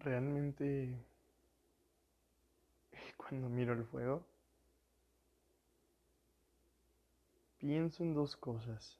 [0.00, 0.96] realmente
[3.16, 4.24] cuando miro el fuego,
[7.58, 8.98] pienso en dos cosas.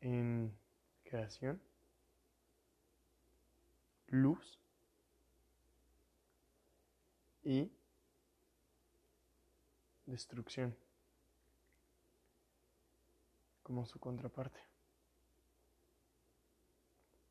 [0.00, 0.52] En
[1.04, 1.60] creación,
[4.08, 4.58] luz
[7.44, 7.70] y
[10.06, 10.76] destrucción
[13.62, 14.60] como su contraparte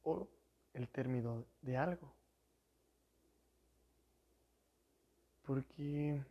[0.04, 0.28] o
[0.74, 2.14] el término de algo
[5.44, 6.24] porque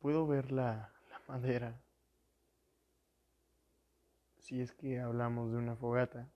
[0.00, 0.92] puedo ver la,
[1.28, 1.80] madera
[4.38, 6.28] si es que hablamos de una fogata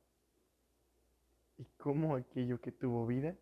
[1.59, 3.35] y cómo aquello que tuvo vida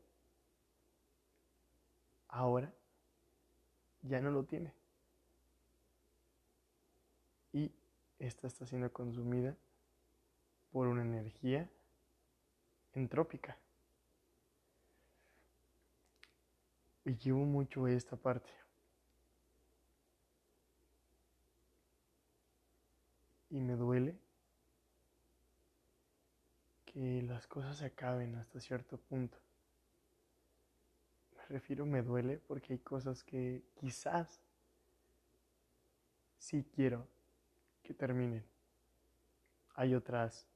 [2.28, 2.72] ahora
[4.00, 4.72] ya no lo tiene.
[7.52, 7.70] Y
[8.18, 9.56] esta está siendo consumida
[10.70, 11.68] por una energía
[12.94, 13.56] entrópica.
[17.04, 18.50] Y llevo mucho esta parte.
[23.50, 24.16] Y me duele
[26.86, 29.38] que las cosas se acaben hasta cierto punto.
[31.36, 34.40] Me refiero me duele porque hay cosas que quizás
[36.38, 37.06] sí quiero
[37.82, 38.44] que terminen.
[39.74, 40.46] Hay otras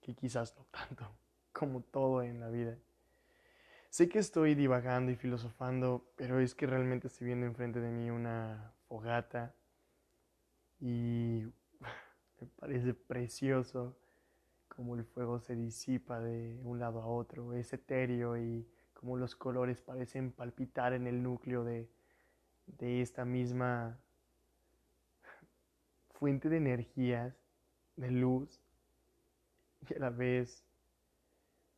[0.00, 1.06] que quizás no tanto,
[1.52, 2.76] como todo en la vida.
[3.90, 8.08] Sé que estoy divagando y filosofando, pero es que realmente estoy viendo enfrente de mí
[8.08, 9.54] una fogata
[10.80, 11.42] y
[12.40, 13.96] me parece precioso
[14.68, 19.34] como el fuego se disipa de un lado a otro, es etéreo y como los
[19.34, 21.90] colores parecen palpitar en el núcleo de,
[22.66, 23.98] de esta misma
[26.14, 27.34] fuente de energías,
[27.96, 28.60] de luz
[29.96, 30.64] a la vez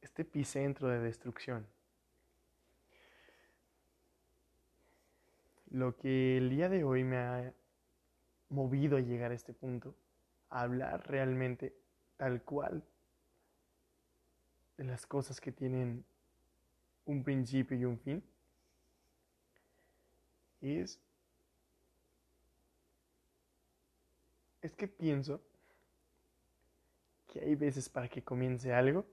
[0.00, 1.66] este epicentro de destrucción.
[5.70, 7.54] Lo que el día de hoy me ha
[8.50, 9.94] movido a llegar a este punto,
[10.50, 11.74] a hablar realmente
[12.16, 12.84] tal cual
[14.76, 16.04] de las cosas que tienen
[17.06, 18.22] un principio y un fin,
[20.60, 21.00] es,
[24.60, 25.40] es que pienso
[27.32, 29.06] que hay veces para que comience algo,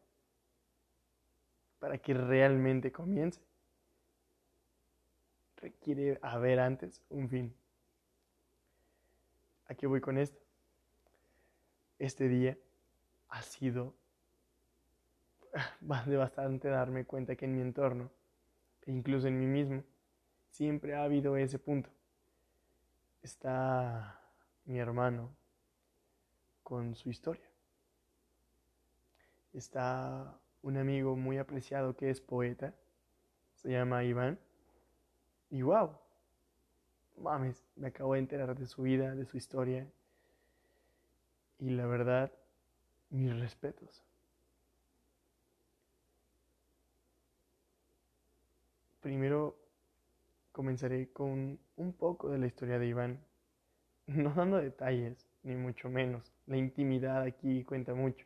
[1.79, 3.39] para que realmente comience,
[5.55, 7.55] requiere haber antes un fin.
[9.67, 10.37] ¿A qué voy con esto?
[11.97, 12.57] Este día
[13.29, 13.95] ha sido
[16.05, 18.11] de bastante darme cuenta que en mi entorno,
[18.85, 19.81] e incluso en mí mismo,
[20.49, 21.89] siempre ha habido ese punto.
[23.21, 24.21] Está
[24.65, 25.33] mi hermano
[26.63, 27.48] con su historia.
[29.53, 32.73] Está un amigo muy apreciado que es poeta,
[33.55, 34.39] se llama Iván
[35.49, 35.97] y wow,
[37.17, 39.87] mames, me acabo de enterar de su vida, de su historia.
[41.59, 42.31] Y la verdad,
[43.09, 44.03] mis respetos.
[49.01, 49.57] Primero
[50.51, 53.19] comenzaré con un poco de la historia de Iván,
[54.07, 56.31] no dando detalles, ni mucho menos.
[56.45, 58.25] La intimidad aquí cuenta mucho,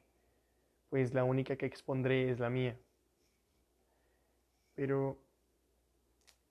[0.94, 2.78] pues la única que expondré es la mía.
[4.76, 5.18] Pero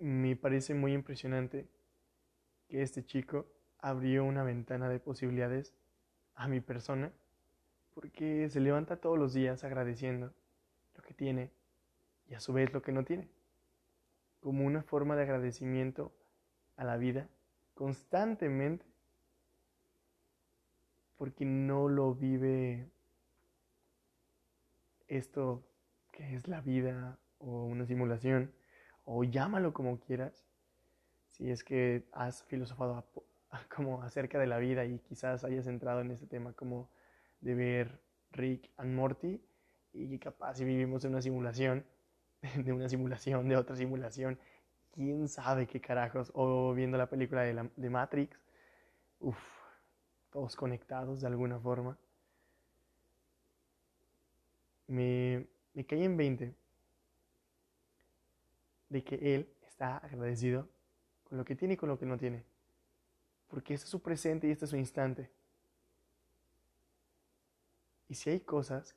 [0.00, 1.68] me parece muy impresionante
[2.66, 3.46] que este chico
[3.78, 5.72] abrió una ventana de posibilidades
[6.34, 7.12] a mi persona
[7.94, 10.34] porque se levanta todos los días agradeciendo
[10.96, 11.52] lo que tiene
[12.28, 13.28] y a su vez lo que no tiene,
[14.40, 16.12] como una forma de agradecimiento
[16.76, 17.28] a la vida
[17.74, 18.84] constantemente
[21.16, 22.90] porque no lo vive
[25.16, 25.62] esto
[26.10, 28.52] que es la vida o una simulación
[29.04, 30.46] o llámalo como quieras,
[31.26, 33.04] si es que has filosofado
[33.74, 36.90] como acerca de la vida y quizás hayas entrado en este tema como
[37.40, 38.00] de ver
[38.32, 39.40] Rick and Morty
[39.92, 41.84] y capaz si vivimos en una simulación,
[42.56, 44.38] de una simulación, de otra simulación,
[44.92, 48.38] quién sabe qué carajos, o viendo la película de, de Matrix,
[49.20, 49.38] uff,
[50.30, 51.98] todos conectados de alguna forma.
[54.92, 56.54] Me, me caí en 20
[58.90, 60.68] de que Él está agradecido
[61.24, 62.44] con lo que tiene y con lo que no tiene.
[63.48, 65.30] Porque este es su presente y este es su instante.
[68.06, 68.94] Y si hay cosas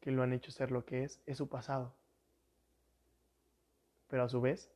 [0.00, 1.94] que lo han hecho ser lo que es, es su pasado.
[4.08, 4.70] Pero a su vez,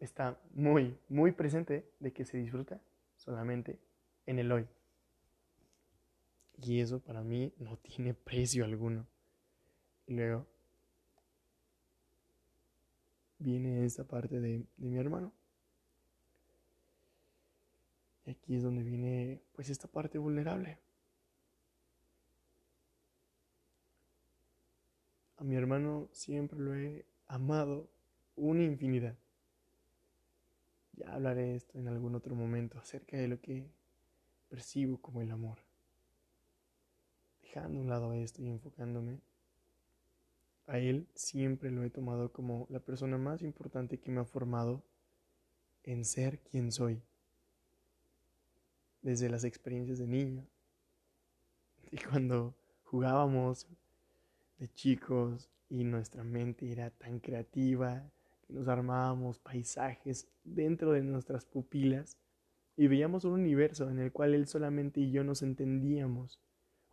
[0.00, 2.80] está muy, muy presente de que se disfruta
[3.18, 3.78] solamente
[4.24, 4.66] en el hoy.
[6.62, 9.06] Y eso para mí no tiene precio alguno.
[10.08, 10.46] Y luego
[13.38, 15.32] viene esta parte de, de mi hermano.
[18.24, 20.78] Y aquí es donde viene pues esta parte vulnerable.
[25.36, 27.90] A mi hermano siempre lo he amado
[28.34, 29.16] una infinidad.
[30.94, 33.70] Ya hablaré esto en algún otro momento acerca de lo que
[34.48, 35.58] percibo como el amor.
[37.42, 39.20] Dejando a un lado esto y enfocándome
[40.68, 44.84] a él, siempre lo he tomado como la persona más importante que me ha formado
[45.82, 47.02] en ser quien soy.
[49.02, 50.46] Desde las experiencias de niño.
[51.90, 53.66] Y cuando jugábamos
[54.58, 58.10] de chicos y nuestra mente era tan creativa
[58.46, 62.18] que nos armábamos paisajes dentro de nuestras pupilas
[62.76, 66.40] y veíamos un universo en el cual él solamente y yo nos entendíamos,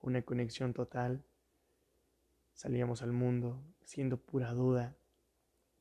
[0.01, 1.23] una conexión total.
[2.55, 4.95] Salíamos al mundo siendo pura duda,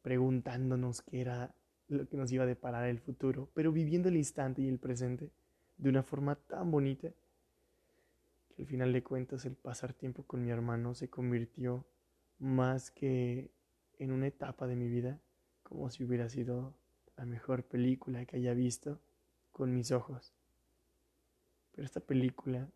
[0.03, 1.55] preguntándonos qué era
[1.87, 5.31] lo que nos iba a deparar el futuro, pero viviendo el instante y el presente
[5.77, 7.13] de una forma tan bonita
[8.49, 11.87] que al final de cuentas el pasar tiempo con mi hermano se convirtió
[12.41, 13.53] más que
[14.01, 15.21] en una etapa de mi vida,
[15.63, 16.75] como si hubiera sido
[17.17, 19.01] la mejor película que haya visto
[19.53, 20.35] con mis ojos.
[21.71, 22.69] Pero esta película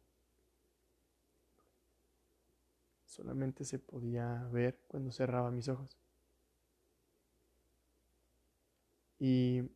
[3.18, 5.98] solamente se podía ver cuando cerraba mis ojos.
[9.18, 9.68] Y,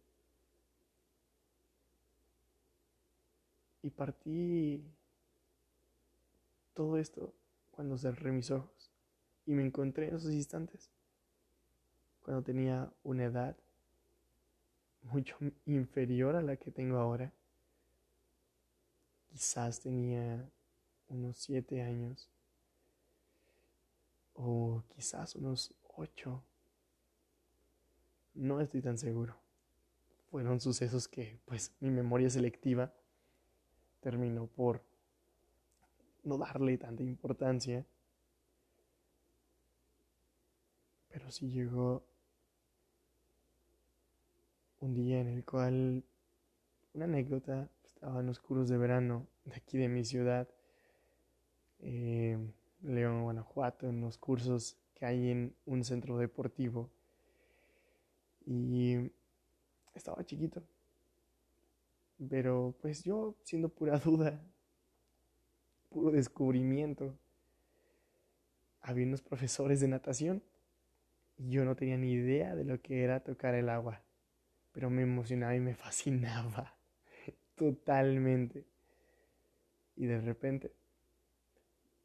[3.83, 4.85] y partí
[6.73, 7.35] todo esto
[7.73, 8.93] cuando cerré mis ojos
[9.45, 10.89] y me encontré en esos instantes,
[12.23, 13.57] cuando tenía una edad
[15.03, 15.37] mucho
[15.67, 17.33] inferior a la que tengo ahora.
[19.31, 20.49] Quizás tenía
[21.09, 22.32] unos siete años
[24.45, 26.43] o quizás unos ocho.
[28.35, 29.37] No estoy tan seguro.
[30.31, 32.93] Fueron sucesos que, pues, mi memoria selectiva
[34.01, 34.83] terminó por
[36.25, 37.87] no darle tanta importancia.
[41.09, 42.05] Pero sí llegó
[44.81, 46.05] un día en el cual
[46.95, 50.49] una anécdota estaba en los cursos de verano de aquí de mi ciudad,
[51.81, 52.39] eh,
[52.83, 56.91] León, Guanajuato, en los cursos que hay en un centro deportivo.
[58.45, 59.11] Y
[59.95, 60.63] estaba chiquito.
[62.29, 64.41] Pero pues yo, siendo pura duda,
[65.91, 67.17] puro descubrimiento.
[68.81, 70.43] Había unos profesores de natación
[71.39, 74.03] y yo no tenía ni idea de lo que era tocar el agua,
[74.73, 76.75] pero me emocionaba y me fascinaba
[77.55, 78.65] totalmente.
[79.97, 80.73] Y de repente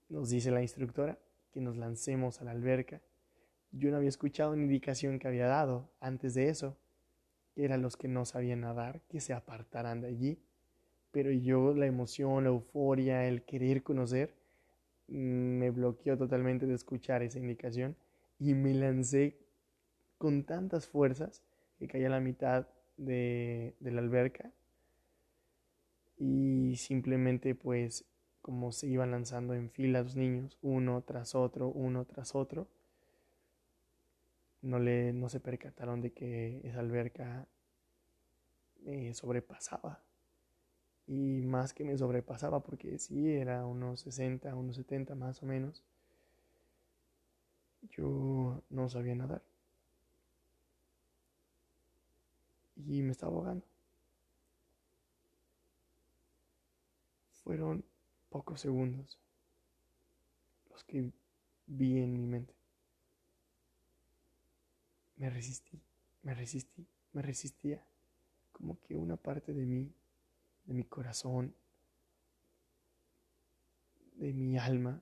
[0.09, 1.17] nos dice la instructora
[1.51, 3.01] que nos lancemos a la alberca.
[3.71, 6.77] Yo no había escuchado una indicación que había dado antes de eso,
[7.53, 10.39] que eran los que no sabían nadar, que se apartaran de allí
[11.17, 14.35] pero yo la emoción, la euforia, el querer conocer,
[15.07, 17.95] me bloqueó totalmente de escuchar esa indicación
[18.39, 19.39] y me lancé
[20.19, 21.43] con tantas fuerzas
[21.79, 22.67] que caí a la mitad
[22.97, 24.51] de, de la alberca
[26.19, 28.05] y simplemente pues
[28.47, 32.69] como se iban lanzando en fila los niños, uno tras otro, uno tras otro,
[34.61, 37.45] no, le, no se percataron de que esa alberca
[38.85, 40.01] me sobrepasaba
[41.07, 45.83] y más que me sobrepasaba porque sí, era unos 60, unos 70 más o menos.
[47.89, 49.43] Yo no sabía nadar.
[52.77, 53.65] Y me estaba ahogando.
[57.43, 57.83] Fueron
[58.37, 59.17] pocos segundos
[60.69, 61.11] los que
[61.65, 62.53] vi en mi mente.
[65.15, 65.81] Me resistí,
[66.21, 67.83] me resistí, me resistía.
[68.51, 69.91] Como que una parte de mí
[70.65, 71.55] de mi corazón,
[74.17, 75.01] de mi alma,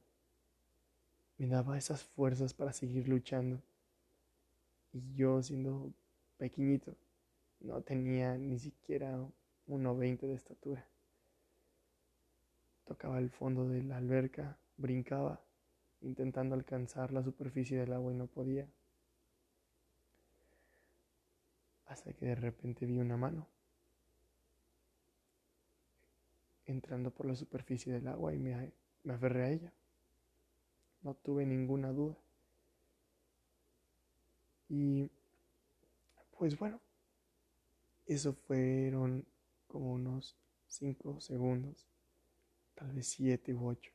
[1.38, 3.62] me daba esas fuerzas para seguir luchando.
[4.94, 5.92] Y yo siendo
[6.38, 6.96] pequeñito,
[7.60, 9.18] no tenía ni siquiera
[9.68, 10.88] 1,20 de estatura.
[12.86, 15.42] Tocaba el fondo de la alberca, brincaba,
[16.02, 18.68] intentando alcanzar la superficie del agua y no podía.
[21.88, 23.48] Hasta que de repente vi una mano.
[26.66, 28.72] entrando por la superficie del agua y me,
[29.04, 29.74] me aferré a ella.
[31.02, 32.18] No tuve ninguna duda.
[34.68, 35.10] Y
[36.38, 36.82] pues bueno,
[38.08, 39.26] eso fueron
[39.68, 40.36] como unos
[40.68, 41.88] 5 segundos,
[42.76, 43.92] tal vez 7 u 8.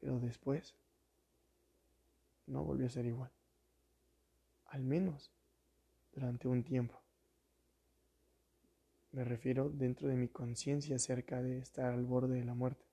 [0.00, 0.76] Pero después
[2.46, 3.32] no volvió a ser igual.
[4.66, 5.32] al menos
[6.12, 7.00] durante un tiempo.
[9.12, 12.84] Me refiero dentro de mi conciencia acerca de estar al borde de la muerte.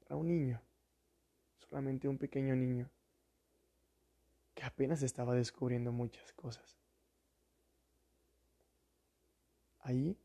[0.00, 0.60] Para un niño,
[1.58, 2.90] solamente un pequeño niño,
[4.54, 6.76] que apenas estaba descubriendo muchas cosas.
[9.80, 10.16] Ahí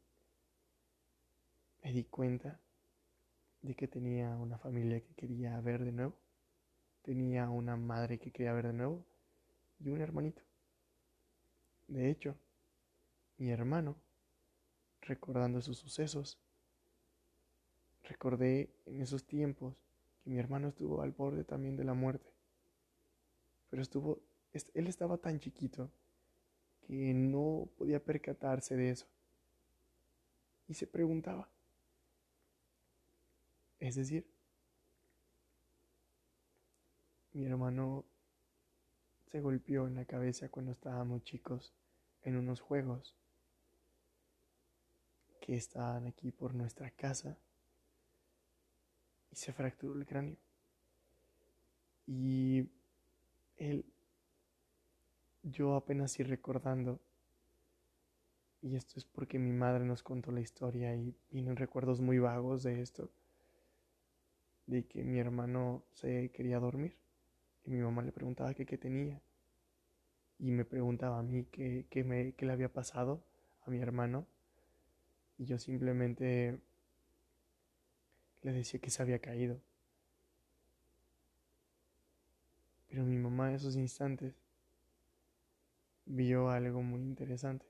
[1.84, 2.60] me di cuenta
[3.62, 6.14] de que tenía una familia que quería ver de nuevo,
[7.02, 9.06] tenía una madre que quería ver de nuevo
[9.80, 10.42] y un hermanito.
[11.88, 12.36] De hecho,
[13.38, 13.96] mi hermano,
[15.02, 16.38] recordando esos sucesos,
[18.04, 19.76] recordé en esos tiempos
[20.24, 22.30] que mi hermano estuvo al borde también de la muerte.
[23.70, 24.22] Pero estuvo,
[24.74, 25.92] él estaba tan chiquito
[26.82, 29.08] que no podía percatarse de eso.
[30.68, 31.50] Y se preguntaba.
[33.80, 34.28] Es decir,
[37.34, 38.06] mi hermano
[39.32, 41.74] se golpeó en la cabeza cuando estábamos chicos
[42.24, 43.16] en unos juegos
[45.42, 47.38] que estaban aquí por nuestra casa
[49.32, 50.38] y se fracturó el cráneo.
[52.08, 52.70] Y
[53.58, 53.86] él,
[55.44, 57.00] yo apenas ir recordando,
[58.62, 62.64] y esto es porque mi madre nos contó la historia y vienen recuerdos muy vagos
[62.64, 63.12] de esto,
[64.68, 66.96] de que mi hermano se quería dormir
[67.66, 69.22] y mi mamá le preguntaba qué tenía
[70.40, 73.24] y me preguntaba a mí qué, me, qué le había pasado
[73.66, 74.28] a mi hermano
[75.38, 76.60] y yo simplemente
[78.44, 79.60] le decía que se había caído.
[82.88, 84.36] Pero mi mamá en esos instantes
[86.06, 87.66] vio algo muy interesante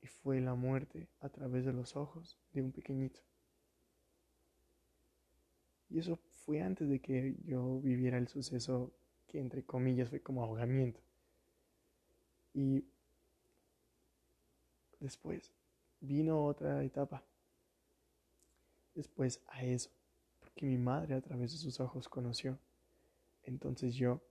[0.00, 3.25] y fue la muerte a través de los ojos de un pequeñito.
[5.88, 8.92] Y eso fue antes de que yo viviera el suceso
[9.26, 11.00] que entre comillas fue como ahogamiento.
[12.54, 12.84] Y
[15.00, 15.52] después
[16.00, 17.22] vino otra etapa.
[18.94, 19.90] Después a eso,
[20.40, 22.58] porque mi madre a través de sus ojos conoció.
[23.42, 24.22] Entonces yo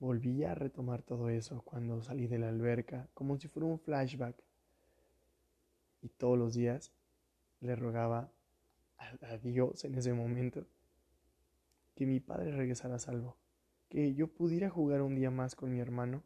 [0.00, 4.36] volví a retomar todo eso cuando salí de la alberca, como si fuera un flashback.
[6.02, 6.92] Y todos los días
[7.60, 8.32] le rogaba
[9.22, 10.66] a, Dios en ese momento
[11.94, 13.36] que mi padre regresara a salvo
[13.92, 16.22] que yo pudiera jugar un día más con mi hermano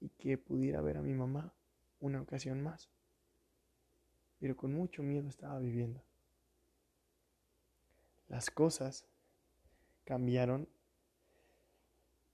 [0.00, 1.52] y que pudiera ver a mi mamá
[2.00, 2.90] una ocasión más.
[4.40, 6.02] Pero con mucho miedo estaba viviendo.
[8.26, 9.06] Las cosas
[10.04, 10.68] cambiaron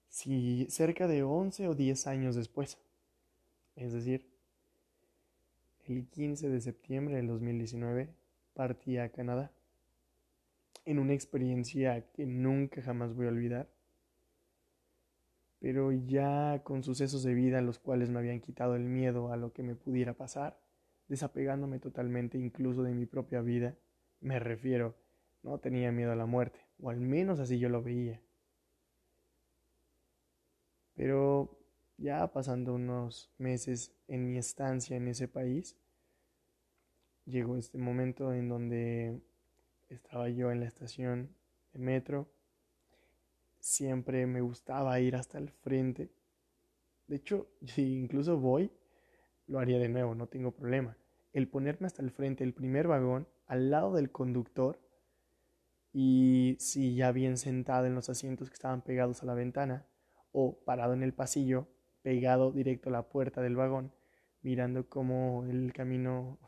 [0.09, 2.79] si cerca de 11 o 10 años después.
[3.77, 4.27] Es decir,
[5.85, 8.09] el 15 de septiembre del 2019
[8.55, 9.53] partí a Canadá
[10.85, 13.69] en una experiencia que nunca jamás voy a olvidar
[15.63, 19.53] pero ya con sucesos de vida los cuales me habían quitado el miedo a lo
[19.53, 20.59] que me pudiera pasar,
[21.07, 23.77] desapegándome totalmente incluso de mi propia vida,
[24.21, 24.97] me refiero,
[25.45, 28.21] no tenía miedo a la muerte, o al menos así yo lo veía.
[30.95, 31.57] Pero
[31.97, 35.79] ya pasando unos meses en mi estancia en ese país,
[37.25, 39.23] llegó este momento en donde
[39.95, 41.35] estaba yo en la estación
[41.73, 42.31] de metro,
[43.61, 46.11] siempre me gustaba ir hasta el frente.
[47.07, 48.71] De hecho, si incluso voy,
[49.47, 50.97] lo haría de nuevo, no tengo problema.
[51.33, 54.81] El ponerme hasta el frente del primer vagón, al lado del conductor,
[55.93, 59.87] y si ya bien sentado en los asientos que estaban pegados a la ventana,
[60.33, 61.69] o parado en el pasillo,
[62.03, 63.93] pegado directo a la puerta del vagón,
[64.41, 66.39] mirando cómo el camino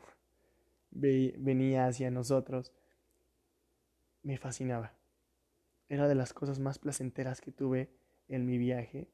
[0.91, 2.73] venía hacia nosotros,
[4.25, 4.91] me fascinaba
[5.89, 7.89] era de las cosas más placenteras que tuve
[8.27, 9.07] en mi viaje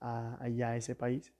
[0.00, 1.32] a, allá a ese país.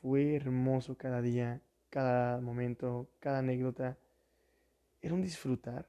[0.00, 1.60] Fue hermoso cada día,
[1.90, 3.98] cada momento, cada anécdota.
[5.02, 5.88] Era un disfrutar.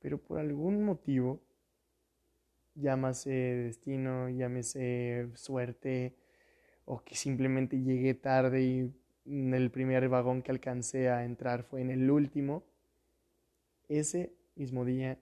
[0.00, 1.40] Pero por algún motivo,
[2.74, 6.16] llámase destino, llámese suerte,
[6.84, 8.92] o que simplemente llegué tarde y
[9.26, 12.64] el primer vagón que alcancé a entrar fue en el último,
[13.88, 15.18] ese mismo día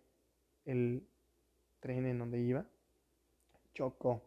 [0.64, 1.06] el
[1.80, 2.66] tren en donde iba
[3.74, 4.22] chocó.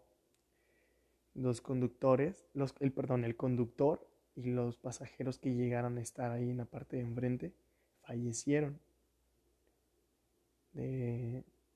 [1.34, 6.50] Los conductores, los, el, perdón, el conductor y los pasajeros que llegaron a estar ahí
[6.52, 7.54] en la parte de enfrente
[8.02, 8.80] fallecieron.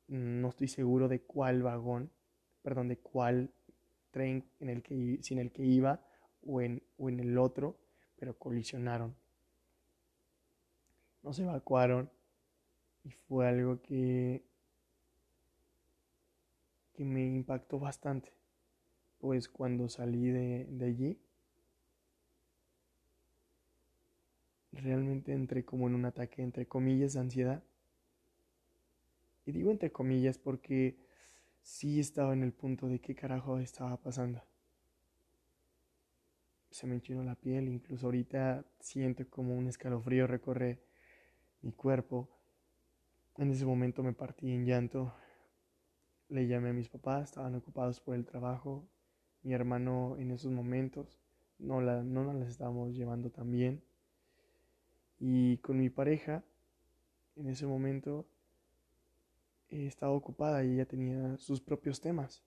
[0.08, 2.12] no estoy seguro de cuál vagón,
[2.62, 3.52] perdón, de cuál
[4.12, 6.00] tren en el que, sin el que iba
[6.46, 7.75] o en, o en el otro,
[8.18, 9.16] pero colisionaron.
[11.24, 12.10] No se evacuaron
[13.03, 14.43] y fue algo que
[16.93, 18.31] que me impactó bastante,
[19.17, 21.19] pues cuando salí de, de allí,
[24.72, 27.63] realmente entré como en un ataque, entre comillas, de ansiedad.
[29.45, 30.98] Y digo entre comillas porque
[31.62, 34.41] sí estaba en el punto de qué carajo estaba pasando.
[36.69, 40.79] Se me enchinó la piel, incluso ahorita siento como un escalofrío recorre
[41.62, 42.29] mi cuerpo.
[43.38, 45.12] En ese momento me partí en llanto.
[46.30, 48.88] Le llamé a mis papás, estaban ocupados por el trabajo.
[49.42, 51.20] Mi hermano en esos momentos
[51.58, 53.84] no, no nos las estábamos llevando tan bien.
[55.20, 56.44] Y con mi pareja,
[57.36, 58.28] en ese momento,
[59.70, 62.44] estaba ocupada y ella tenía sus propios temas.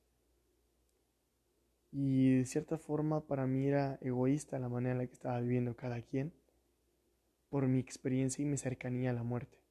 [1.91, 5.75] Y de cierta forma para mí era egoísta la manera en la que estaba viviendo
[5.75, 6.33] cada quien
[7.49, 9.66] por mi experiencia y mi cercanía a la muerte.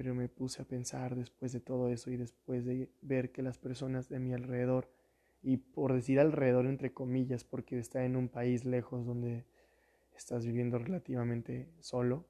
[0.00, 3.58] Pero me puse a pensar después de todo eso y después de ver que las
[3.58, 4.90] personas de mi alrededor,
[5.42, 9.44] y por decir alrededor entre comillas, porque está en un país lejos donde
[10.16, 12.24] estás viviendo relativamente solo,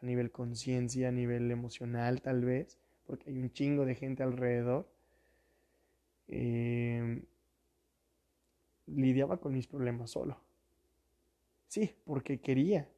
[0.00, 4.90] a nivel conciencia, a nivel emocional tal vez, porque hay un chingo de gente alrededor.
[6.26, 7.22] Eh,
[8.86, 10.40] lidiaba con mis problemas solo.
[11.68, 12.88] Sí, porque quería.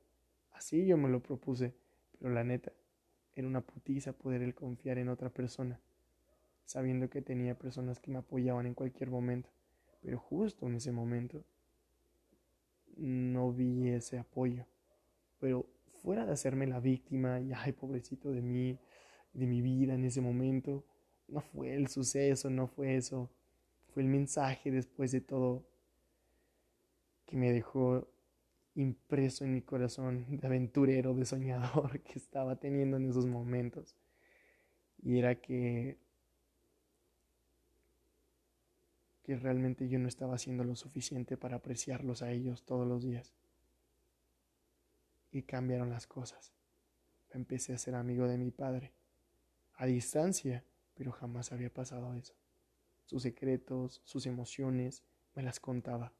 [0.53, 1.75] Así yo me lo propuse.
[2.21, 2.73] Pero la neta,
[3.35, 5.81] era una putiza poder el confiar en otra persona,
[6.65, 9.49] sabiendo que tenía personas que me apoyaban en cualquier momento.
[10.03, 11.45] Pero justo en ese momento
[12.97, 14.67] no vi ese apoyo.
[15.39, 15.67] Pero
[16.03, 18.79] fuera de hacerme la víctima y ay, pobrecito de mí,
[19.33, 20.85] de mi vida en ese momento,
[21.29, 23.31] no fue el suceso, no fue eso.
[23.95, 25.65] Fue el mensaje después de todo
[27.27, 28.09] que me dejó
[28.75, 33.97] impreso en mi corazón de aventurero, de soñador que estaba teniendo en esos momentos.
[35.03, 35.99] Y era que
[39.23, 43.33] que realmente yo no estaba haciendo lo suficiente para apreciarlos a ellos todos los días.
[45.31, 46.53] Y cambiaron las cosas.
[47.31, 48.93] Empecé a ser amigo de mi padre,
[49.75, 52.35] a distancia, pero jamás había pasado eso.
[53.07, 55.03] Sus secretos, sus emociones,
[55.35, 56.13] me las contaba.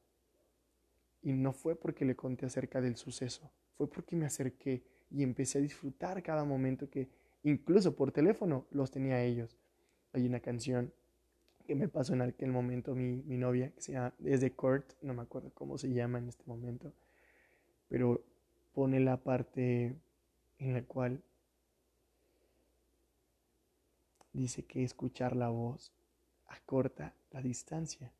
[1.23, 5.57] Y no fue porque le conté acerca del suceso, fue porque me acerqué y empecé
[5.57, 7.09] a disfrutar cada momento que
[7.43, 9.57] incluso por teléfono los tenía ellos.
[10.11, 10.93] Hay una canción
[11.65, 14.93] que me pasó en aquel momento mi, mi novia, que se llama, es de Kurt,
[15.01, 16.93] no me acuerdo cómo se llama en este momento,
[17.87, 18.21] pero
[18.73, 19.95] pone la parte
[20.59, 21.23] en la cual
[24.33, 25.93] dice que escuchar la voz
[26.47, 28.11] acorta la distancia.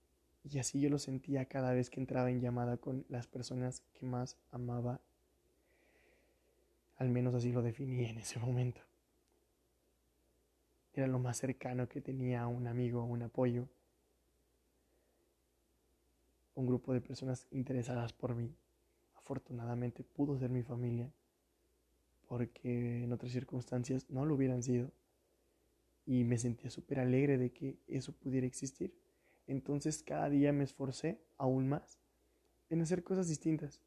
[0.44, 4.06] Y así yo lo sentía cada vez que entraba en llamada con las personas que
[4.06, 5.00] más amaba.
[6.98, 8.82] Al menos así lo definí en ese momento
[10.94, 13.68] era lo más cercano que tenía a un amigo, un apoyo,
[16.56, 18.54] un grupo de personas interesadas por mí.
[19.16, 21.12] Afortunadamente pudo ser mi familia,
[22.28, 24.92] porque en otras circunstancias no lo hubieran sido.
[26.06, 28.94] Y me sentía súper alegre de que eso pudiera existir.
[29.48, 32.00] Entonces cada día me esforcé aún más
[32.70, 33.82] en hacer cosas distintas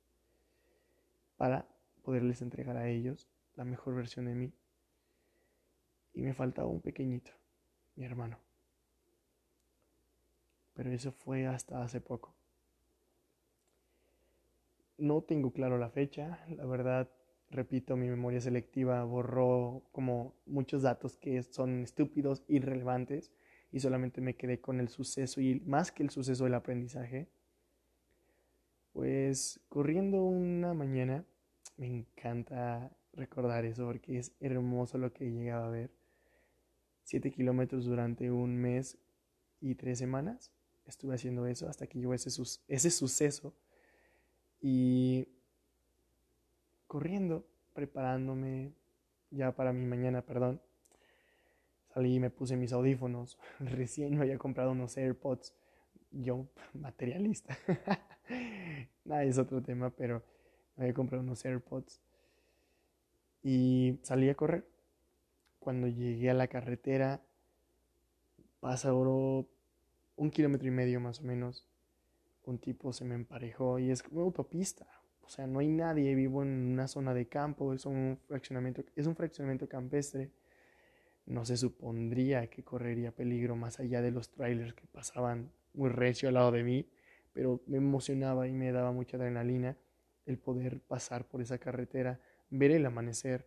[1.36, 1.66] para
[2.02, 4.52] poderles entregar a ellos la mejor versión de mí
[6.16, 7.30] y me faltaba un pequeñito,
[7.94, 8.38] mi hermano.
[10.74, 12.34] Pero eso fue hasta hace poco.
[14.98, 17.10] No tengo claro la fecha, la verdad,
[17.50, 23.30] repito, mi memoria selectiva borró como muchos datos que son estúpidos, irrelevantes,
[23.76, 27.28] y solamente me quedé con el suceso y más que el suceso del aprendizaje.
[28.94, 31.26] Pues corriendo una mañana,
[31.76, 35.90] me encanta recordar eso porque es hermoso lo que llegaba a ver
[37.02, 38.96] 7 kilómetros durante un mes
[39.60, 40.50] y tres semanas.
[40.86, 42.30] Estuve haciendo eso hasta que llegó ese,
[42.68, 43.54] ese suceso.
[44.58, 45.28] Y
[46.86, 48.72] corriendo, preparándome
[49.30, 50.62] ya para mi mañana, perdón.
[51.96, 53.38] Salí y me puse mis audífonos.
[53.58, 55.54] Recién me había comprado unos AirPods.
[56.10, 57.56] Yo, materialista.
[59.06, 60.22] Nada, es otro tema, pero
[60.76, 62.02] me había comprado unos AirPods.
[63.42, 64.66] Y salí a correr
[65.58, 67.22] cuando llegué a la carretera,
[68.60, 69.48] oro
[70.16, 71.66] un kilómetro y medio más o menos.
[72.44, 74.86] Un tipo se me emparejó y es como autopista.
[75.22, 79.06] O sea, no hay nadie, vivo en una zona de campo, es un fraccionamiento, es
[79.06, 80.30] un fraccionamiento campestre.
[81.26, 86.28] No se supondría que correría peligro más allá de los trailers que pasaban muy recio
[86.28, 86.88] al lado de mí,
[87.32, 89.76] pero me emocionaba y me daba mucha adrenalina
[90.24, 93.46] el poder pasar por esa carretera, ver el amanecer,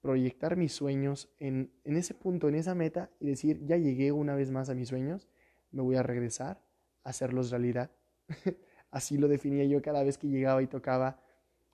[0.00, 4.50] proyectar mis sueños en, ese punto, en esa meta y decir, ya llegué una vez
[4.50, 5.28] más a mis sueños,
[5.70, 6.62] me voy a regresar
[7.04, 7.90] a hacerlos realidad.
[8.90, 11.20] Así lo definía yo cada vez que llegaba y tocaba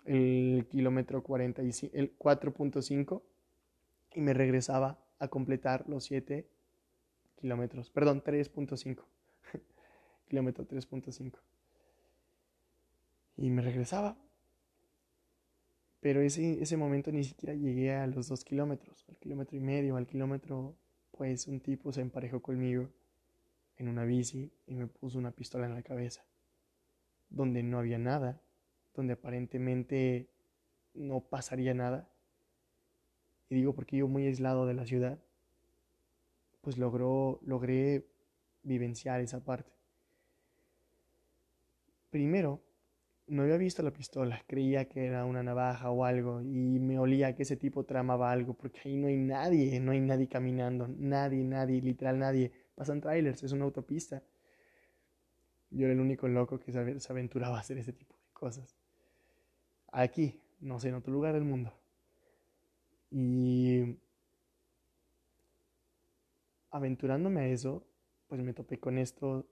[0.05, 3.23] el kilómetro 45, el 4.5
[4.15, 6.49] y me regresaba a completar los 7
[7.37, 9.05] kilómetros, perdón, 3.5,
[10.29, 11.39] kilómetro 3.5.
[13.37, 14.19] Y me regresaba.
[16.01, 19.97] Pero ese, ese momento ni siquiera llegué a los 2 kilómetros, al kilómetro y medio,
[19.97, 20.75] al kilómetro,
[21.13, 22.91] pues un tipo se emparejó conmigo
[23.77, 26.25] en una bici y me puso una pistola en la cabeza,
[27.29, 28.41] donde no había nada,
[28.95, 30.31] donde aparentemente
[30.95, 32.09] no pasaría nada.
[33.51, 35.19] Y digo porque yo muy aislado de la ciudad,
[36.61, 38.07] pues logró, logré
[38.63, 39.73] vivenciar esa parte.
[42.11, 42.63] Primero,
[43.27, 47.35] no había visto la pistola, creía que era una navaja o algo y me olía
[47.35, 51.43] que ese tipo tramaba algo porque ahí no hay nadie, no hay nadie caminando, nadie,
[51.43, 52.53] nadie, literal nadie.
[52.77, 54.23] Pasan trailers, es una autopista.
[55.71, 58.77] Yo era el único loco que se aventuraba a hacer ese tipo de cosas.
[59.93, 61.80] Aquí, no sé, en otro lugar del mundo.
[63.11, 63.97] Y
[66.71, 67.85] aventurándome a eso,
[68.29, 69.47] pues me topé con esto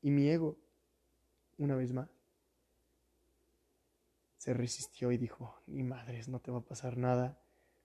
[0.00, 0.56] y mi ego,
[1.58, 2.08] una vez más,
[4.38, 7.38] se resistió y dijo, ni madres, no te va a pasar nada,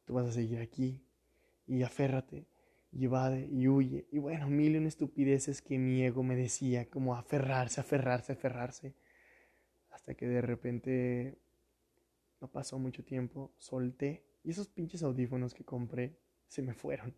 [0.06, 1.02] tú vas a seguir aquí
[1.68, 2.46] y aférrate
[2.92, 4.08] y evade y huye.
[4.12, 8.94] Y bueno, mil y estupideces que mi ego me decía, como aferrarse, aferrarse, aferrarse,
[9.89, 11.38] hasta que de repente
[12.39, 17.13] no pasó mucho tiempo, solté y esos pinches audífonos que compré se me fueron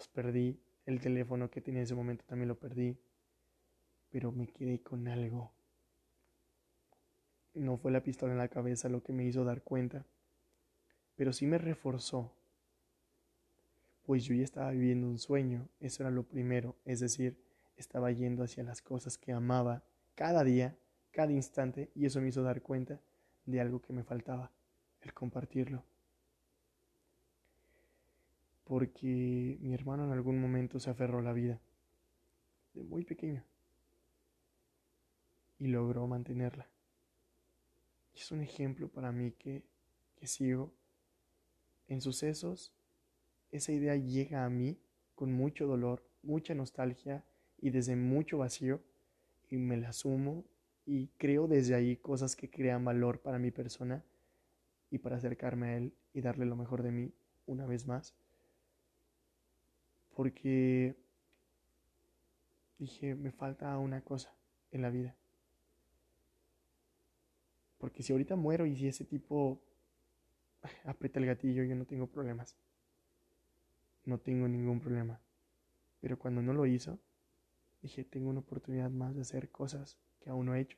[0.00, 0.58] los perdí.
[0.86, 2.96] El teléfono que tenía en ese momento también lo perdí.
[4.08, 5.52] Pero me quedé con algo.
[7.52, 10.06] No fue la pistola en la cabeza lo que me hizo dar cuenta.
[11.16, 12.32] Pero sí me reforzó.
[14.04, 15.68] Pues yo ya estaba viviendo un sueño.
[15.80, 16.76] Eso era lo primero.
[16.86, 17.36] Es decir,
[17.76, 20.78] estaba yendo hacia las cosas que amaba cada día,
[21.10, 21.90] cada instante.
[21.94, 23.02] Y eso me hizo dar cuenta
[23.44, 24.50] de algo que me faltaba.
[25.00, 25.84] El compartirlo
[28.70, 31.60] porque mi hermano en algún momento se aferró a la vida,
[32.72, 33.44] de muy pequeño,
[35.58, 36.68] y logró mantenerla.
[38.14, 39.64] es un ejemplo para mí que,
[40.14, 40.72] que sigo.
[41.88, 42.72] En sucesos,
[43.50, 44.78] esa idea llega a mí
[45.16, 47.24] con mucho dolor, mucha nostalgia
[47.58, 48.80] y desde mucho vacío,
[49.48, 50.44] y me la asumo
[50.86, 54.04] y creo desde ahí cosas que crean valor para mi persona
[54.90, 57.12] y para acercarme a él y darle lo mejor de mí
[57.46, 58.14] una vez más
[60.20, 60.94] porque
[62.78, 64.34] dije, me falta una cosa
[64.70, 65.16] en la vida.
[67.78, 69.62] Porque si ahorita muero y si ese tipo
[70.84, 72.54] aprieta el gatillo, yo no tengo problemas.
[74.04, 75.20] No tengo ningún problema.
[76.02, 76.98] Pero cuando no lo hizo,
[77.80, 80.76] dije, tengo una oportunidad más de hacer cosas que aún no he hecho.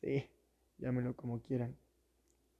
[0.00, 0.30] Sí,
[0.78, 1.76] llámelo como quieran.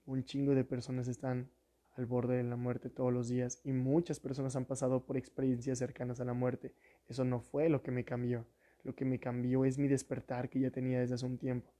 [0.07, 1.51] Un chingo de personas están
[1.97, 5.79] al borde de la muerte todos los días y muchas personas han pasado por experiencias
[5.79, 6.75] cercanas a la muerte.
[7.09, 8.45] Eso no fue lo que me cambió.
[8.83, 11.73] Lo que me cambió es mi despertar que ya tenía desde hace un tiempo.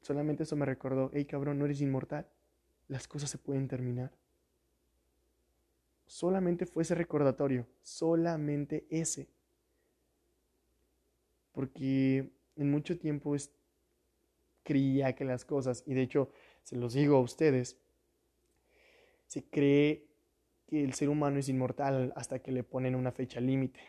[0.00, 2.26] Solamente eso me recordó, hey cabrón, no eres inmortal.
[2.88, 4.12] Las cosas se pueden terminar.
[6.06, 9.28] Solamente fue ese recordatorio, solamente ese.
[11.52, 13.34] Porque en mucho tiempo
[14.64, 16.30] creía que las cosas, y de hecho
[16.64, 17.78] se los digo a ustedes,
[19.26, 20.06] se cree
[20.66, 23.80] que el ser humano es inmortal hasta que le ponen una fecha límite.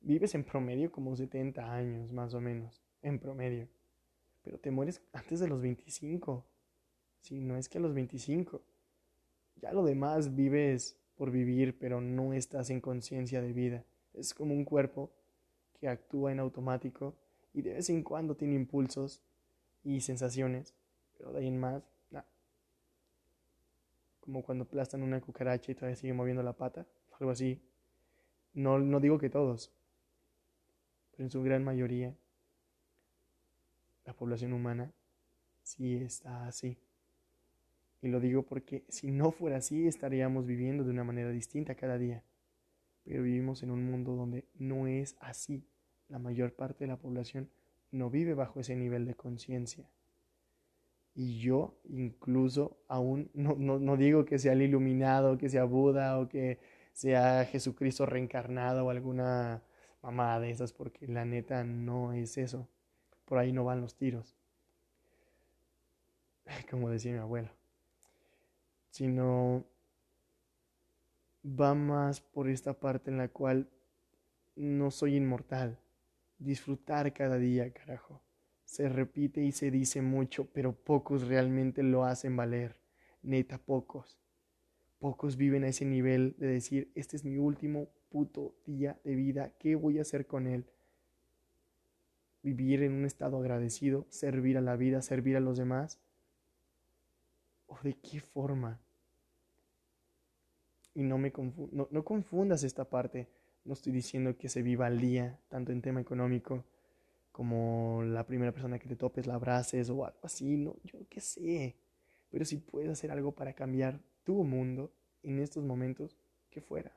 [0.00, 3.68] Vives en promedio como 70 años, más o menos, en promedio.
[4.42, 6.44] Pero te mueres antes de los 25.
[7.22, 8.62] Si no es que a los 25.
[9.56, 13.84] Ya lo demás vives por vivir, pero no estás en conciencia de vida.
[14.12, 15.10] Es como un cuerpo
[15.80, 17.16] que actúa en automático
[17.54, 19.22] y de vez en cuando tiene impulsos
[19.84, 20.74] y sensaciones,
[21.16, 21.82] pero de ahí en más
[24.24, 26.86] como cuando aplastan una cucaracha y todavía sigue moviendo la pata,
[27.20, 27.60] algo así.
[28.54, 29.70] No, no digo que todos,
[31.10, 32.16] pero en su gran mayoría
[34.06, 34.94] la población humana
[35.62, 36.78] sí está así.
[38.00, 41.98] Y lo digo porque si no fuera así estaríamos viviendo de una manera distinta cada
[41.98, 42.24] día.
[43.04, 45.68] Pero vivimos en un mundo donde no es así.
[46.08, 47.50] La mayor parte de la población
[47.94, 49.88] no vive bajo ese nivel de conciencia.
[51.14, 56.28] Y yo incluso aún no, no, digo que sea el iluminado, que sea Buda o
[56.28, 56.58] que
[56.92, 59.62] sea Jesucristo reencarnado o alguna
[60.02, 62.68] mamada de esas, porque la neta no es eso.
[63.26, 64.34] Por ahí no van los tiros.
[66.70, 67.50] Como decía mi abuelo.
[68.90, 69.64] Sino
[71.44, 73.68] va más por esta parte en la cual
[74.56, 75.78] no soy inmortal.
[76.38, 78.22] Disfrutar cada día, carajo.
[78.64, 82.76] Se repite y se dice mucho, pero pocos realmente lo hacen valer.
[83.22, 84.18] Neta, pocos.
[84.98, 89.52] Pocos viven a ese nivel de decir, este es mi último puto día de vida,
[89.58, 90.66] ¿qué voy a hacer con él?
[92.42, 95.98] Vivir en un estado agradecido, servir a la vida, servir a los demás.
[97.66, 98.80] ¿O de qué forma?
[100.94, 101.32] Y no me
[101.72, 103.28] no, no confundas esta parte.
[103.64, 106.64] No estoy diciendo que se viva al día, tanto en tema económico
[107.32, 111.20] como la primera persona que te topes la abraces o algo así, no, yo qué
[111.20, 111.74] sé.
[112.30, 116.16] Pero si puedes hacer algo para cambiar tu mundo en estos momentos,
[116.50, 116.92] que fuera.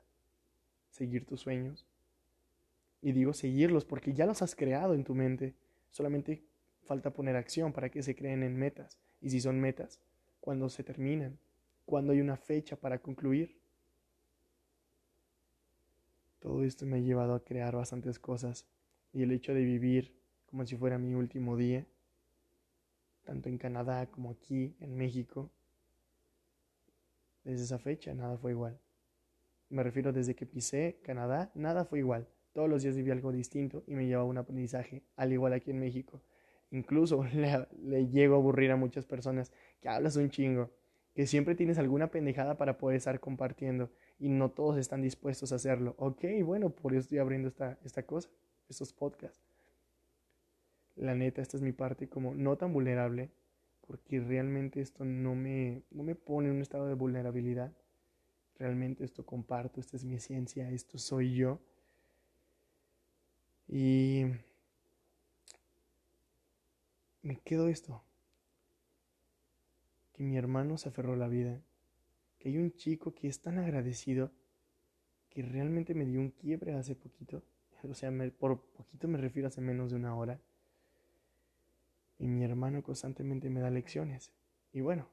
[0.92, 1.88] Seguir tus sueños.
[3.02, 5.56] Y digo seguirlos porque ya los has creado en tu mente.
[5.90, 6.44] Solamente
[6.84, 9.00] falta poner acción para que se creen en metas.
[9.22, 10.00] Y si son metas,
[10.40, 11.40] cuando se terminan,
[11.86, 13.58] cuando hay una fecha para concluir.
[16.48, 18.66] Todo esto me ha llevado a crear bastantes cosas
[19.12, 21.86] y el hecho de vivir como si fuera mi último día,
[23.26, 25.52] tanto en Canadá como aquí en México,
[27.44, 28.80] desde esa fecha nada fue igual.
[29.68, 32.30] Me refiero desde que pisé Canadá, nada fue igual.
[32.54, 35.82] Todos los días viví algo distinto y me llevaba un aprendizaje, al igual aquí en
[35.82, 36.22] México.
[36.72, 40.72] Incluso le, le llego a aburrir a muchas personas que hablas un chingo,
[41.14, 45.56] que siempre tienes alguna pendejada para poder estar compartiendo y no todos están dispuestos a
[45.56, 45.96] hacerlo.
[45.98, 48.30] Ok, bueno, por eso estoy abriendo esta, esta cosa,
[48.70, 49.40] estos podcasts.
[50.96, 53.30] La neta, esta es mi parte como no tan vulnerable,
[53.86, 57.72] porque realmente esto no me, no me pone en un estado de vulnerabilidad.
[58.58, 61.60] Realmente esto comparto, esta es mi esencia, esto soy yo.
[63.68, 64.24] Y
[67.22, 68.02] me quedo esto,
[70.14, 71.62] que mi hermano se aferró la vida,
[72.48, 74.32] hay un chico que es tan agradecido
[75.30, 77.44] que realmente me dio un quiebre hace poquito,
[77.84, 80.40] o sea, por poquito me refiero hace menos de una hora,
[82.20, 84.32] y mi hermano constantemente me da lecciones.
[84.72, 85.08] Y bueno,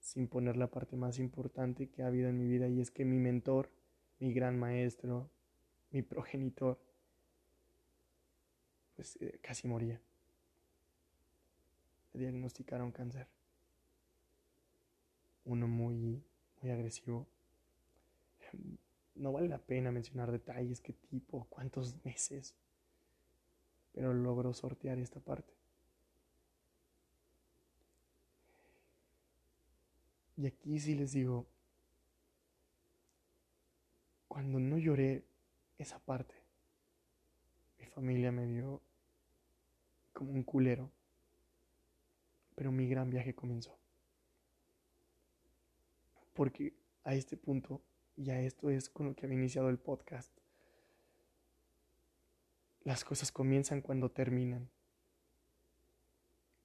[0.00, 3.06] sin poner la parte más importante que ha habido en mi vida, y es que
[3.06, 3.70] mi mentor,
[4.20, 5.30] mi gran maestro,
[5.90, 6.78] mi progenitor,
[8.94, 9.98] pues eh, casi moría.
[12.12, 13.26] Le diagnosticaron cáncer.
[15.46, 16.22] Uno muy
[16.64, 17.28] muy agresivo.
[19.14, 22.54] No vale la pena mencionar detalles, qué tipo, cuántos meses,
[23.92, 25.52] pero logró sortear esta parte.
[30.36, 31.46] Y aquí sí les digo,
[34.26, 35.22] cuando no lloré
[35.78, 36.34] esa parte,
[37.78, 38.80] mi familia me dio
[40.12, 40.90] como un culero,
[42.56, 43.83] pero mi gran viaje comenzó
[46.34, 47.80] porque a este punto,
[48.16, 50.30] y a esto es con lo que había iniciado el podcast,
[52.82, 54.68] las cosas comienzan cuando terminan.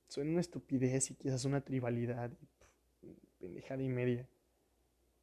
[0.07, 2.31] Suena una estupidez y quizás una tribalidad,
[3.39, 4.27] pendejada y media,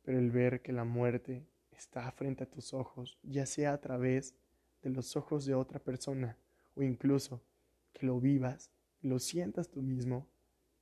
[0.02, 4.34] pero el ver que la muerte está frente a tus ojos, ya sea a través
[4.82, 6.38] de los ojos de otra persona
[6.76, 7.42] o incluso
[7.92, 8.70] que lo vivas,
[9.02, 10.26] lo sientas tú mismo,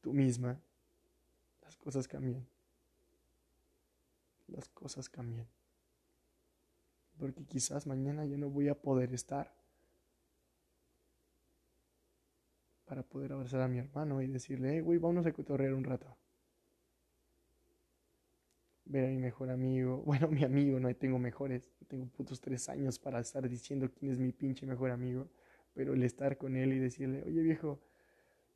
[0.00, 0.60] tú misma,
[1.62, 2.46] las cosas cambian
[4.48, 5.48] las cosas cambian.
[7.18, 9.54] Porque quizás mañana ya no voy a poder estar
[12.84, 16.16] para poder abrazar a mi hermano y decirle, hey, güey, vamos a cotorrear un rato.
[18.84, 22.98] Ver a mi mejor amigo, bueno, mi amigo, no tengo mejores, tengo putos tres años
[22.98, 25.28] para estar diciendo quién es mi pinche mejor amigo,
[25.72, 27.80] pero el estar con él y decirle, oye viejo,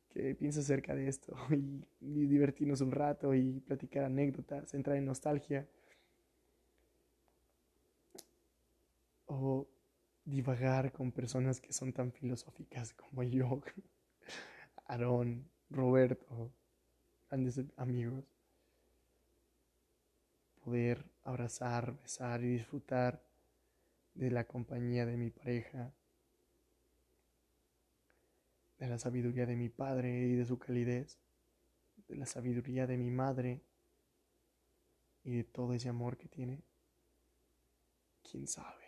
[0.09, 1.35] ¿qué piensas acerca de esto?
[1.51, 5.67] Y, y divertirnos un rato y platicar anécdotas, entrar en nostalgia
[9.29, 9.69] o
[10.25, 13.61] divagar con personas que son tan filosóficas como yo,
[14.87, 16.51] Aarón, Roberto,
[17.29, 18.25] grandes amigos.
[20.63, 23.23] Poder abrazar, besar y disfrutar
[24.15, 25.93] de la compañía de mi pareja,
[28.79, 31.19] de la sabiduría de mi padre y de su calidez,
[32.07, 33.61] de la sabiduría de mi madre
[35.23, 36.63] y de todo ese amor que tiene.
[38.23, 38.78] ¿Quién sabe?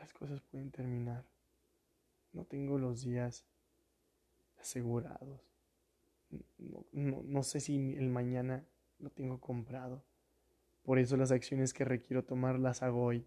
[0.00, 1.24] Las cosas pueden terminar.
[2.32, 3.44] No tengo los días
[4.58, 5.40] asegurados.
[6.92, 8.64] No, sé si el mañana
[8.98, 10.02] lo tengo comprado.
[10.82, 13.26] Por eso las acciones que requiero tomar las hago hoy.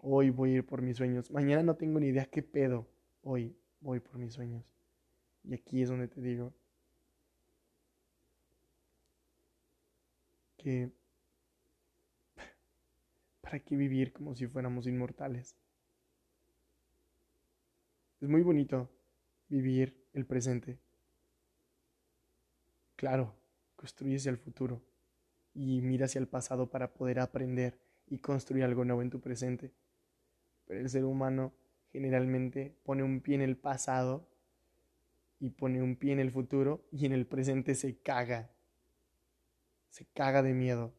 [0.00, 1.30] Hoy voy a ir por mis sueños.
[1.30, 2.86] Mañana no tengo ni idea qué pedo.
[3.22, 4.64] Hoy voy por mis sueños.
[5.44, 6.52] Y aquí es donde te digo
[10.56, 10.90] que
[13.40, 15.56] ¿para qué vivir como si fuéramos inmortales?
[18.20, 18.90] Es muy bonito
[19.48, 20.78] vivir el presente.
[22.96, 23.34] Claro,
[23.76, 24.80] construyes el futuro
[25.52, 29.70] y mira hacia el pasado para poder aprender y construir algo nuevo en tu presente.
[30.66, 31.52] Pero el ser humano
[31.92, 34.26] generalmente pone un pie en el pasado
[35.38, 38.50] y pone un pie en el futuro y en el presente se caga.
[39.90, 40.94] Se caga de miedo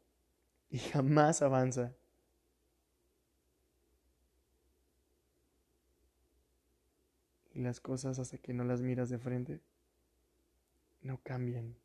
[0.69, 1.95] y jamás avanza.
[7.57, 9.61] Y las cosas hasta que no las miras de frente
[11.01, 11.75] no cambian.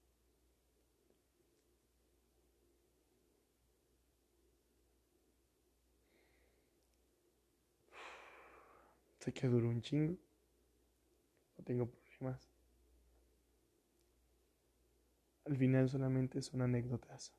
[9.21, 10.19] Sé que duró un chingo.
[11.57, 12.47] No tengo problemas.
[15.47, 17.33] Al final solamente son anécdotas.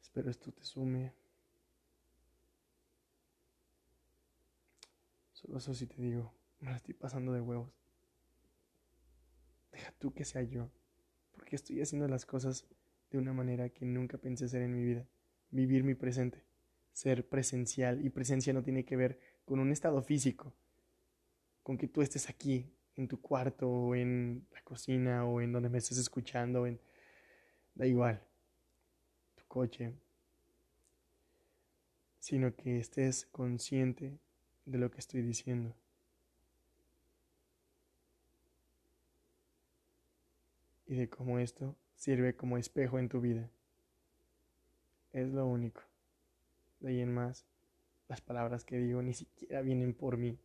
[0.00, 1.12] Espero esto te sume.
[5.42, 7.70] Solo eso sí te digo, me la estoy pasando de huevos.
[9.72, 10.70] Deja tú que sea yo,
[11.32, 12.66] porque estoy haciendo las cosas
[13.10, 15.06] de una manera que nunca pensé ser en mi vida.
[15.50, 16.44] Vivir mi presente
[16.92, 20.54] ser presencial y presencia no tiene que ver con un estado físico,
[21.62, 25.68] con que tú estés aquí en tu cuarto o en la cocina o en donde
[25.68, 26.80] me estés escuchando, en...
[27.74, 28.22] da igual,
[29.34, 29.94] tu coche,
[32.18, 34.18] sino que estés consciente
[34.64, 35.74] de lo que estoy diciendo.
[40.86, 43.48] Y de cómo esto sirve como espejo en tu vida.
[45.12, 45.82] Es lo único.
[46.80, 47.46] De ahí en más,
[48.08, 50.38] las palabras que digo ni siquiera vienen por mí.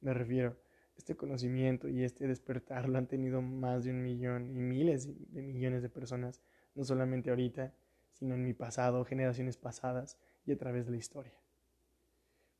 [0.00, 0.56] Me refiero,
[0.96, 5.42] este conocimiento y este despertar lo han tenido más de un millón y miles de
[5.42, 6.40] millones de personas,
[6.74, 7.72] no solamente ahorita,
[8.12, 11.43] sino en mi pasado, generaciones pasadas y a través de la historia.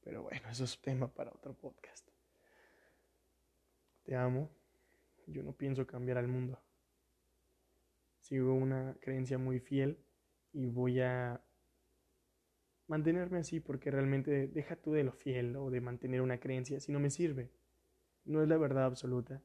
[0.05, 2.07] Pero bueno, eso es tema para otro podcast.
[4.05, 4.51] Te amo.
[5.27, 6.61] Yo no pienso cambiar al mundo.
[8.21, 9.99] Sigo una creencia muy fiel
[10.53, 11.43] y voy a
[12.87, 16.93] mantenerme así porque realmente deja tú de lo fiel o de mantener una creencia si
[16.93, 17.51] no me sirve.
[18.27, 19.43] No es la verdad absoluta,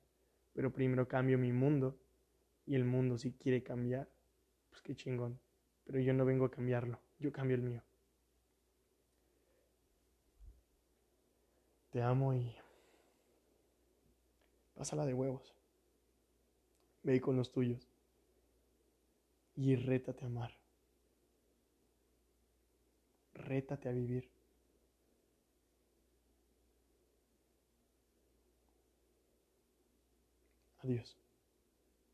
[0.53, 1.97] pero primero cambio mi mundo
[2.65, 4.09] y el mundo si quiere cambiar,
[4.69, 5.39] pues qué chingón.
[5.85, 7.83] Pero yo no vengo a cambiarlo, yo cambio el mío.
[11.91, 12.55] Te amo y
[14.75, 15.53] pásala de huevos.
[17.03, 17.87] Ve con los tuyos
[19.55, 20.59] y rétate a amar
[23.49, 24.29] rétate a vivir.
[30.83, 31.18] Adiós.